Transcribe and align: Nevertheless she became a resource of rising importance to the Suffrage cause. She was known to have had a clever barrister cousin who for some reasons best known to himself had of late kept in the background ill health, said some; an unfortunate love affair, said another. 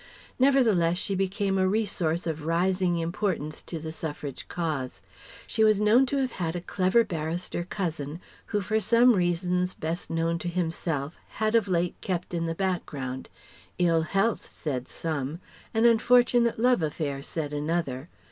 Nevertheless 0.39 0.97
she 0.97 1.13
became 1.13 1.59
a 1.59 1.67
resource 1.67 2.25
of 2.25 2.43
rising 2.47 2.97
importance 2.97 3.61
to 3.61 3.77
the 3.77 3.91
Suffrage 3.91 4.47
cause. 4.47 5.03
She 5.45 5.63
was 5.63 5.79
known 5.79 6.07
to 6.07 6.17
have 6.17 6.31
had 6.31 6.55
a 6.55 6.61
clever 6.61 7.03
barrister 7.03 7.63
cousin 7.65 8.19
who 8.47 8.61
for 8.61 8.79
some 8.79 9.13
reasons 9.13 9.75
best 9.75 10.09
known 10.09 10.39
to 10.39 10.47
himself 10.49 11.17
had 11.37 11.53
of 11.53 11.67
late 11.67 12.01
kept 12.01 12.33
in 12.33 12.47
the 12.47 12.55
background 12.55 13.29
ill 13.77 14.01
health, 14.01 14.49
said 14.49 14.87
some; 14.87 15.39
an 15.71 15.85
unfortunate 15.85 16.57
love 16.57 16.81
affair, 16.81 17.21
said 17.21 17.53
another. 17.53 18.09